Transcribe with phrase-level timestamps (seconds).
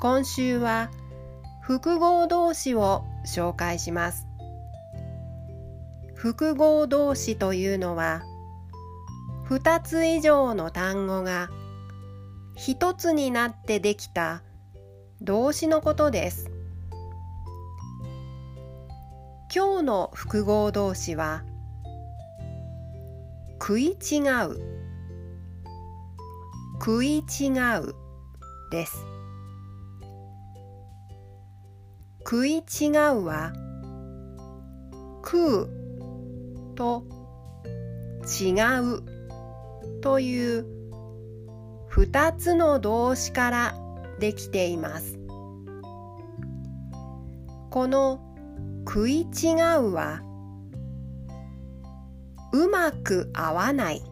[0.00, 0.90] 今週は
[1.60, 4.28] 複合動詞を紹介します。
[6.14, 8.22] 複合動詞というのは
[9.48, 11.50] 2つ以上の単語が
[12.58, 14.42] 1つになってできた
[15.20, 16.48] 動詞のことです。
[19.52, 21.42] 今日の複合動詞は
[23.60, 24.78] 食い違う。
[26.78, 27.94] 食い違う
[28.70, 29.17] です。
[32.30, 33.54] 食い違うは
[35.24, 35.68] 食う
[36.74, 37.06] と
[38.42, 39.02] 違う
[40.02, 40.66] という
[41.86, 43.74] 二つの動詞から
[44.18, 45.18] できています。
[47.70, 48.20] この
[48.86, 50.20] 食い違うは
[52.52, 54.02] うまく合わない。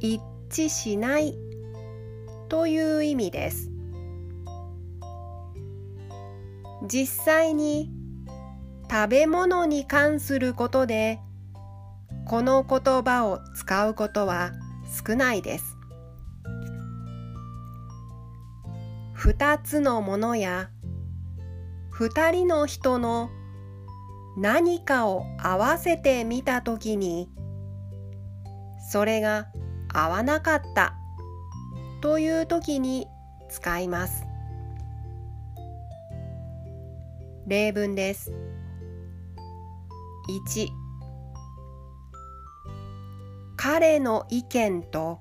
[0.00, 1.38] 一致しない
[2.48, 3.77] という意味です。
[6.82, 7.90] 実際に
[8.90, 11.18] 食べ物に関することで
[12.26, 14.52] この言葉を使うことは
[15.06, 15.76] 少ないです。
[19.12, 20.70] 二つのものや
[21.90, 23.30] 二人の人の
[24.36, 27.28] 何かを合わせてみたときに
[28.90, 29.48] それが
[29.92, 30.94] 合わなかった
[32.00, 33.08] というときに
[33.48, 34.27] 使います。
[37.48, 38.30] 例文です。
[40.28, 40.68] 1
[43.56, 45.20] 彼の意見と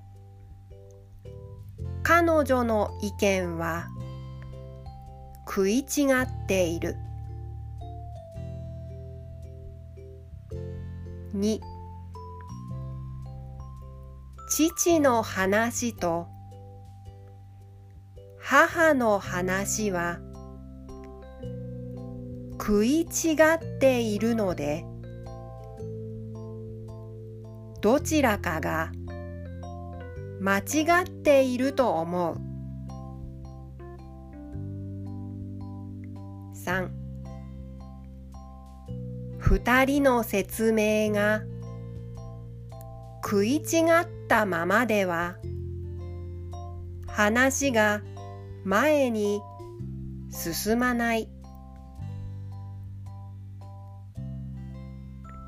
[2.04, 3.88] 彼女の意見は
[5.48, 5.84] 食い違
[6.22, 6.98] っている。
[11.34, 11.62] 2
[14.50, 16.28] 父の話と
[18.38, 20.20] 母の話は
[22.60, 24.86] 食い違っているので
[27.82, 28.92] どちらかが
[30.42, 32.48] 間違っていると思う。
[36.66, 36.90] 3
[39.40, 41.44] 二人の説明が
[43.24, 45.38] 食い違ったままでは
[47.08, 48.02] 話が
[48.66, 49.42] 前に
[50.30, 51.30] 進まない。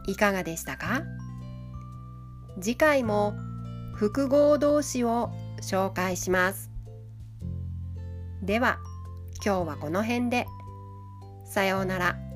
[0.10, 1.04] いかがでしたか？
[2.60, 3.36] 次回も
[3.94, 5.30] 複合動詞を
[5.62, 6.72] 紹介します。
[8.42, 8.80] では
[9.46, 10.48] 今日はこの辺で。
[11.46, 12.29] さようなら。